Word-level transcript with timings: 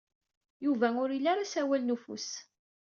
Yuba 0.65 0.87
ur 1.01 1.09
ili 1.17 1.29
ara 1.31 1.43
asawal 1.45 1.83
n 1.83 1.93
ufus. 1.95 2.29